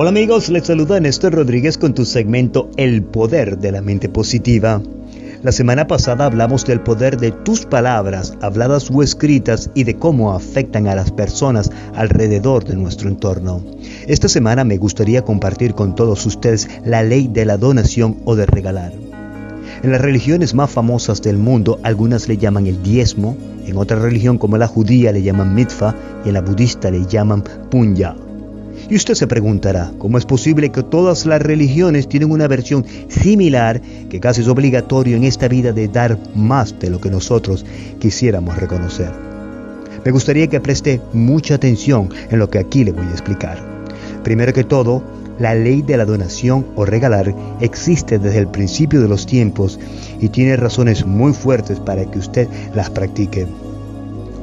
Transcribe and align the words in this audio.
Hola 0.00 0.10
amigos, 0.10 0.48
les 0.48 0.64
saluda 0.64 1.00
Néstor 1.00 1.34
Rodríguez 1.34 1.76
con 1.76 1.92
tu 1.92 2.04
segmento 2.04 2.70
El 2.76 3.02
Poder 3.02 3.58
de 3.58 3.72
la 3.72 3.82
Mente 3.82 4.08
Positiva. 4.08 4.80
La 5.42 5.50
semana 5.50 5.88
pasada 5.88 6.26
hablamos 6.26 6.64
del 6.64 6.80
poder 6.80 7.16
de 7.16 7.32
tus 7.32 7.66
palabras, 7.66 8.34
habladas 8.40 8.92
o 8.92 9.02
escritas, 9.02 9.70
y 9.74 9.82
de 9.82 9.96
cómo 9.96 10.34
afectan 10.34 10.86
a 10.86 10.94
las 10.94 11.10
personas 11.10 11.72
alrededor 11.96 12.62
de 12.62 12.76
nuestro 12.76 13.08
entorno. 13.08 13.60
Esta 14.06 14.28
semana 14.28 14.62
me 14.62 14.76
gustaría 14.76 15.24
compartir 15.24 15.74
con 15.74 15.96
todos 15.96 16.24
ustedes 16.26 16.68
la 16.84 17.02
ley 17.02 17.26
de 17.26 17.44
la 17.44 17.56
donación 17.56 18.18
o 18.24 18.36
de 18.36 18.46
regalar. 18.46 18.92
En 19.82 19.90
las 19.90 20.00
religiones 20.00 20.54
más 20.54 20.70
famosas 20.70 21.22
del 21.22 21.38
mundo, 21.38 21.80
algunas 21.82 22.28
le 22.28 22.36
llaman 22.36 22.68
el 22.68 22.80
diezmo, 22.84 23.36
en 23.66 23.76
otra 23.76 23.98
religión 23.98 24.38
como 24.38 24.58
la 24.58 24.68
judía 24.68 25.10
le 25.10 25.24
llaman 25.24 25.56
mitfa 25.56 25.92
y 26.24 26.28
en 26.28 26.34
la 26.34 26.40
budista 26.40 26.88
le 26.88 27.04
llaman 27.04 27.42
punya. 27.68 28.14
Y 28.90 28.96
usted 28.96 29.14
se 29.14 29.26
preguntará, 29.26 29.92
¿cómo 29.98 30.16
es 30.16 30.24
posible 30.24 30.70
que 30.70 30.82
todas 30.82 31.26
las 31.26 31.42
religiones 31.42 32.08
tienen 32.08 32.30
una 32.30 32.48
versión 32.48 32.86
similar 33.08 33.82
que 34.08 34.18
casi 34.18 34.40
es 34.40 34.48
obligatorio 34.48 35.14
en 35.14 35.24
esta 35.24 35.46
vida 35.46 35.72
de 35.72 35.88
dar 35.88 36.18
más 36.34 36.78
de 36.78 36.88
lo 36.88 36.98
que 36.98 37.10
nosotros 37.10 37.66
quisiéramos 38.00 38.56
reconocer? 38.56 39.12
Me 40.06 40.10
gustaría 40.10 40.46
que 40.46 40.60
preste 40.60 41.02
mucha 41.12 41.56
atención 41.56 42.08
en 42.30 42.38
lo 42.38 42.48
que 42.48 42.58
aquí 42.58 42.82
le 42.82 42.92
voy 42.92 43.04
a 43.06 43.10
explicar. 43.10 43.62
Primero 44.24 44.54
que 44.54 44.64
todo, 44.64 45.02
la 45.38 45.54
ley 45.54 45.82
de 45.82 45.98
la 45.98 46.06
donación 46.06 46.66
o 46.74 46.86
regalar 46.86 47.34
existe 47.60 48.18
desde 48.18 48.38
el 48.38 48.48
principio 48.48 49.02
de 49.02 49.08
los 49.08 49.26
tiempos 49.26 49.78
y 50.18 50.30
tiene 50.30 50.56
razones 50.56 51.04
muy 51.04 51.34
fuertes 51.34 51.78
para 51.78 52.10
que 52.10 52.18
usted 52.18 52.48
las 52.74 52.88
practique. 52.88 53.46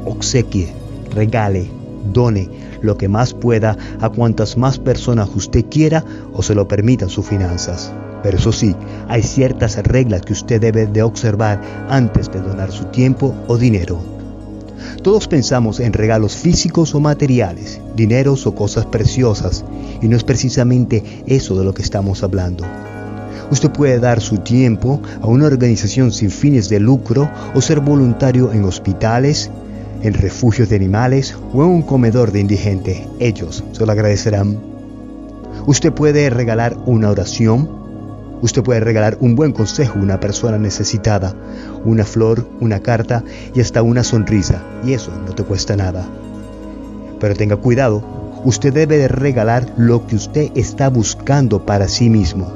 Obsequie, 0.05 0.67
regale, 1.15 1.67
done 2.13 2.49
lo 2.81 2.97
que 2.97 3.07
más 3.07 3.33
pueda 3.33 3.77
a 3.99 4.09
cuantas 4.09 4.57
más 4.57 4.79
personas 4.79 5.29
usted 5.35 5.65
quiera 5.69 6.03
o 6.33 6.43
se 6.43 6.55
lo 6.55 6.67
permitan 6.67 7.09
sus 7.09 7.25
finanzas. 7.25 7.91
Pero 8.23 8.37
eso 8.37 8.51
sí, 8.51 8.75
hay 9.07 9.21
ciertas 9.21 9.77
reglas 9.77 10.21
que 10.21 10.33
usted 10.33 10.59
debe 10.59 10.87
de 10.87 11.03
observar 11.03 11.61
antes 11.89 12.31
de 12.31 12.41
donar 12.41 12.71
su 12.71 12.85
tiempo 12.85 13.35
o 13.47 13.57
dinero. 13.57 13.99
Todos 15.03 15.27
pensamos 15.27 15.79
en 15.79 15.93
regalos 15.93 16.35
físicos 16.35 16.95
o 16.95 16.99
materiales, 16.99 17.79
dineros 17.95 18.47
o 18.47 18.55
cosas 18.55 18.87
preciosas, 18.87 19.63
y 20.01 20.07
no 20.07 20.17
es 20.17 20.23
precisamente 20.23 21.03
eso 21.27 21.55
de 21.55 21.63
lo 21.63 21.73
que 21.73 21.83
estamos 21.83 22.23
hablando. 22.23 22.65
Usted 23.51 23.69
puede 23.69 23.99
dar 23.99 24.21
su 24.21 24.39
tiempo 24.39 25.01
a 25.21 25.27
una 25.27 25.45
organización 25.45 26.11
sin 26.11 26.31
fines 26.31 26.69
de 26.69 26.79
lucro 26.79 27.29
o 27.53 27.61
ser 27.61 27.79
voluntario 27.79 28.51
en 28.51 28.63
hospitales, 28.63 29.51
en 30.01 30.13
refugios 30.13 30.69
de 30.69 30.75
animales 30.75 31.35
o 31.53 31.63
en 31.63 31.69
un 31.69 31.81
comedor 31.81 32.31
de 32.31 32.41
indigentes. 32.41 33.01
Ellos 33.19 33.63
se 33.71 33.85
lo 33.85 33.91
agradecerán. 33.91 34.59
Usted 35.65 35.91
puede 35.91 36.29
regalar 36.29 36.77
una 36.85 37.09
oración. 37.09 37.69
Usted 38.41 38.63
puede 38.63 38.81
regalar 38.81 39.17
un 39.19 39.35
buen 39.35 39.51
consejo 39.51 39.97
a 39.97 40.01
una 40.01 40.19
persona 40.19 40.57
necesitada, 40.57 41.35
una 41.83 42.03
flor, 42.03 42.47
una 42.59 42.81
carta 42.81 43.23
y 43.53 43.61
hasta 43.61 43.81
una 43.81 44.03
sonrisa. 44.03 44.61
Y 44.85 44.93
eso 44.93 45.11
no 45.25 45.33
te 45.33 45.43
cuesta 45.43 45.75
nada. 45.75 46.07
Pero 47.19 47.35
tenga 47.35 47.55
cuidado, 47.55 48.03
usted 48.43 48.73
debe 48.73 48.97
de 48.97 49.07
regalar 49.07 49.73
lo 49.77 50.05
que 50.05 50.15
usted 50.15 50.51
está 50.55 50.89
buscando 50.89 51.65
para 51.65 51.87
sí 51.87 52.09
mismo. 52.09 52.51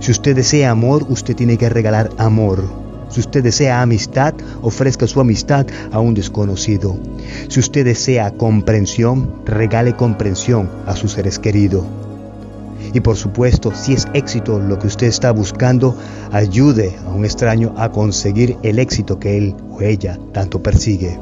Si 0.00 0.10
usted 0.12 0.34
desea 0.34 0.70
amor, 0.70 1.04
usted 1.08 1.36
tiene 1.36 1.58
que 1.58 1.68
regalar 1.68 2.10
amor. 2.16 2.89
Si 3.10 3.20
usted 3.20 3.42
desea 3.42 3.82
amistad, 3.82 4.34
ofrezca 4.62 5.06
su 5.06 5.20
amistad 5.20 5.66
a 5.92 6.00
un 6.00 6.14
desconocido. 6.14 6.96
Si 7.48 7.58
usted 7.60 7.84
desea 7.84 8.30
comprensión, 8.30 9.42
regale 9.44 9.96
comprensión 9.96 10.70
a 10.86 10.94
sus 10.94 11.12
seres 11.12 11.38
queridos. 11.38 11.84
Y 12.92 13.00
por 13.00 13.16
supuesto, 13.16 13.72
si 13.74 13.94
es 13.94 14.06
éxito 14.14 14.58
lo 14.58 14.78
que 14.78 14.86
usted 14.86 15.06
está 15.06 15.32
buscando, 15.32 15.96
ayude 16.32 16.96
a 17.06 17.10
un 17.10 17.24
extraño 17.24 17.74
a 17.76 17.90
conseguir 17.90 18.56
el 18.62 18.78
éxito 18.78 19.18
que 19.18 19.36
él 19.36 19.54
o 19.70 19.80
ella 19.80 20.18
tanto 20.32 20.62
persigue. 20.62 21.18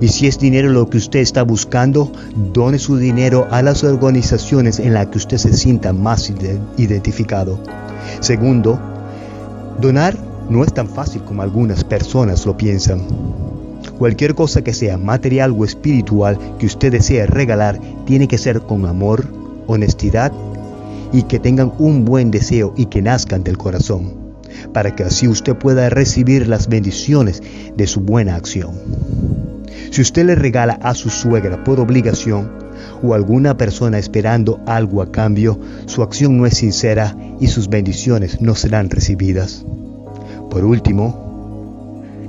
Y 0.00 0.08
si 0.08 0.26
es 0.26 0.38
dinero 0.38 0.70
lo 0.70 0.88
que 0.88 0.98
usted 0.98 1.20
está 1.20 1.42
buscando, 1.42 2.10
done 2.52 2.78
su 2.78 2.96
dinero 2.96 3.46
a 3.50 3.62
las 3.62 3.84
organizaciones 3.84 4.78
en 4.78 4.94
las 4.94 5.06
que 5.06 5.18
usted 5.18 5.36
se 5.36 5.52
sienta 5.52 5.92
más 5.92 6.32
identificado. 6.76 7.60
Segundo, 8.20 8.80
donar 9.80 10.29
no 10.50 10.64
es 10.64 10.74
tan 10.74 10.88
fácil 10.88 11.22
como 11.22 11.42
algunas 11.42 11.84
personas 11.84 12.44
lo 12.44 12.56
piensan. 12.56 13.02
Cualquier 13.98 14.34
cosa 14.34 14.62
que 14.62 14.74
sea 14.74 14.98
material 14.98 15.54
o 15.56 15.64
espiritual 15.64 16.38
que 16.58 16.66
usted 16.66 16.92
desee 16.92 17.26
regalar 17.26 17.80
tiene 18.04 18.28
que 18.28 18.36
ser 18.36 18.60
con 18.60 18.84
amor, 18.84 19.26
honestidad 19.66 20.32
y 21.12 21.22
que 21.22 21.38
tengan 21.38 21.72
un 21.78 22.04
buen 22.04 22.30
deseo 22.30 22.74
y 22.76 22.86
que 22.86 23.00
nazcan 23.00 23.44
del 23.44 23.58
corazón, 23.58 24.12
para 24.72 24.94
que 24.94 25.04
así 25.04 25.28
usted 25.28 25.56
pueda 25.56 25.88
recibir 25.88 26.48
las 26.48 26.68
bendiciones 26.68 27.42
de 27.76 27.86
su 27.86 28.00
buena 28.00 28.34
acción. 28.34 28.72
Si 29.90 30.02
usted 30.02 30.24
le 30.24 30.34
regala 30.34 30.78
a 30.82 30.94
su 30.94 31.10
suegra 31.10 31.62
por 31.62 31.80
obligación 31.80 32.50
o 33.02 33.14
alguna 33.14 33.56
persona 33.56 33.98
esperando 33.98 34.60
algo 34.66 35.02
a 35.02 35.12
cambio, 35.12 35.60
su 35.86 36.02
acción 36.02 36.38
no 36.38 36.46
es 36.46 36.56
sincera 36.56 37.16
y 37.40 37.46
sus 37.46 37.68
bendiciones 37.68 38.40
no 38.40 38.54
serán 38.54 38.90
recibidas. 38.90 39.64
Por 40.50 40.64
último, 40.64 41.30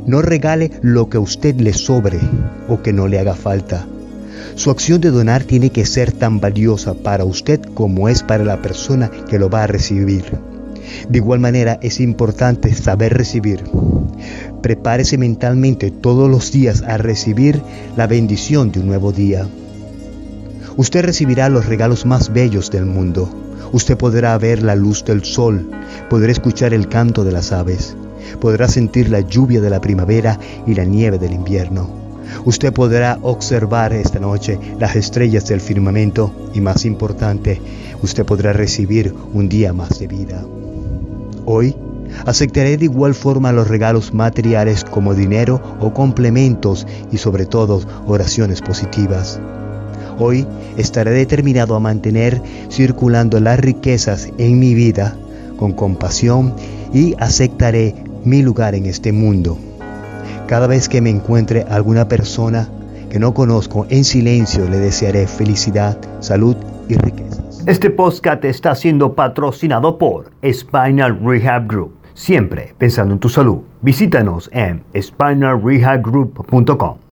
no 0.05 0.21
regale 0.21 0.71
lo 0.81 1.09
que 1.09 1.17
a 1.17 1.21
usted 1.21 1.55
le 1.59 1.73
sobre 1.73 2.19
o 2.67 2.81
que 2.81 2.93
no 2.93 3.07
le 3.07 3.19
haga 3.19 3.35
falta. 3.35 3.87
Su 4.55 4.69
acción 4.69 5.01
de 5.01 5.11
donar 5.11 5.43
tiene 5.43 5.69
que 5.69 5.85
ser 5.85 6.11
tan 6.11 6.39
valiosa 6.39 6.93
para 6.93 7.23
usted 7.23 7.61
como 7.73 8.09
es 8.09 8.23
para 8.23 8.43
la 8.43 8.61
persona 8.61 9.09
que 9.29 9.39
lo 9.39 9.49
va 9.49 9.63
a 9.63 9.67
recibir. 9.67 10.25
De 11.09 11.17
igual 11.17 11.39
manera 11.39 11.79
es 11.81 11.99
importante 11.99 12.73
saber 12.73 13.13
recibir. 13.13 13.63
Prepárese 14.61 15.17
mentalmente 15.17 15.89
todos 15.89 16.29
los 16.29 16.51
días 16.51 16.83
a 16.83 16.97
recibir 16.97 17.61
la 17.95 18.07
bendición 18.07 18.71
de 18.71 18.81
un 18.81 18.87
nuevo 18.87 19.11
día. 19.11 19.47
Usted 20.77 21.03
recibirá 21.03 21.49
los 21.49 21.65
regalos 21.65 22.05
más 22.05 22.33
bellos 22.33 22.71
del 22.71 22.85
mundo. 22.85 23.29
Usted 23.71 23.97
podrá 23.97 24.37
ver 24.37 24.63
la 24.63 24.75
luz 24.75 25.05
del 25.05 25.23
sol, 25.23 25.69
podrá 26.09 26.31
escuchar 26.31 26.73
el 26.73 26.89
canto 26.89 27.23
de 27.23 27.31
las 27.31 27.51
aves, 27.51 27.95
podrá 28.39 28.67
sentir 28.67 29.09
la 29.09 29.21
lluvia 29.21 29.61
de 29.61 29.69
la 29.69 29.81
primavera 29.81 30.39
y 30.65 30.75
la 30.75 30.85
nieve 30.85 31.19
del 31.19 31.33
invierno. 31.33 32.01
Usted 32.45 32.73
podrá 32.73 33.19
observar 33.21 33.93
esta 33.93 34.19
noche 34.19 34.57
las 34.79 34.95
estrellas 34.95 35.47
del 35.47 35.61
firmamento 35.61 36.33
y 36.53 36.61
más 36.61 36.85
importante, 36.85 37.61
usted 38.01 38.25
podrá 38.25 38.53
recibir 38.53 39.13
un 39.33 39.49
día 39.49 39.73
más 39.73 39.99
de 39.99 40.07
vida. 40.07 40.43
Hoy 41.45 41.75
aceptaré 42.25 42.77
de 42.77 42.85
igual 42.85 43.13
forma 43.13 43.51
los 43.51 43.67
regalos 43.67 44.13
materiales 44.13 44.83
como 44.83 45.13
dinero 45.13 45.61
o 45.79 45.93
complementos 45.93 46.87
y 47.11 47.17
sobre 47.17 47.45
todo 47.45 47.81
oraciones 48.07 48.61
positivas. 48.61 49.39
Hoy 50.19 50.45
estaré 50.77 51.11
determinado 51.11 51.75
a 51.75 51.79
mantener 51.79 52.41
circulando 52.69 53.39
las 53.39 53.59
riquezas 53.59 54.29
en 54.37 54.59
mi 54.59 54.73
vida 54.73 55.15
con 55.57 55.73
compasión 55.73 56.53
y 56.93 57.15
aceptaré 57.19 57.95
mi 58.23 58.41
lugar 58.41 58.75
en 58.75 58.85
este 58.85 59.11
mundo. 59.11 59.57
Cada 60.47 60.67
vez 60.67 60.89
que 60.89 61.01
me 61.01 61.09
encuentre 61.09 61.65
alguna 61.69 62.07
persona 62.07 62.69
que 63.09 63.19
no 63.19 63.33
conozco, 63.33 63.85
en 63.89 64.03
silencio 64.03 64.69
le 64.69 64.77
desearé 64.77 65.27
felicidad, 65.27 65.97
salud 66.19 66.55
y 66.87 66.95
riquezas. 66.95 67.63
Este 67.67 67.89
podcast 67.89 68.43
está 68.45 68.73
siendo 68.73 69.13
patrocinado 69.13 69.97
por 69.97 70.31
Spinal 70.43 71.19
Rehab 71.23 71.67
Group. 71.67 71.93
Siempre 72.13 72.73
pensando 72.77 73.13
en 73.13 73.19
tu 73.19 73.29
salud. 73.29 73.59
Visítanos 73.81 74.49
en 74.53 74.83
spinalrehabgroup.com. 74.95 77.01